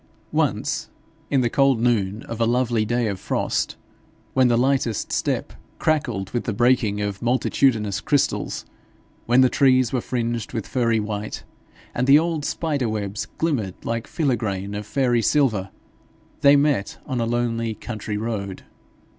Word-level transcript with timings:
Once, 0.31 0.89
in 1.29 1.41
the 1.41 1.47
cold 1.51 1.79
noon 1.79 2.23
of 2.23 2.41
a 2.41 2.47
lovely 2.47 2.85
day 2.85 3.05
of 3.05 3.19
frost, 3.19 3.75
when 4.33 4.47
the 4.47 4.57
lightest 4.57 5.11
step 5.11 5.53
crackled 5.77 6.31
with 6.31 6.45
the 6.45 6.53
breaking 6.55 6.99
of 6.99 7.21
multitudinous 7.21 7.99
crystals, 8.01 8.65
when 9.27 9.41
the 9.41 9.47
trees 9.49 9.93
were 9.93 10.01
fringed 10.01 10.53
with 10.53 10.65
furry 10.65 10.99
white, 10.99 11.43
and 11.93 12.07
the 12.07 12.17
old 12.17 12.43
spider 12.45 12.89
webs 12.89 13.27
glimmered 13.37 13.75
like 13.85 14.07
filigrane 14.07 14.73
of 14.73 14.87
fairy 14.87 15.21
silver, 15.21 15.69
they 16.39 16.55
met 16.55 16.97
on 17.05 17.21
a 17.21 17.25
lonely 17.27 17.75
country 17.75 18.17
road. 18.17 18.63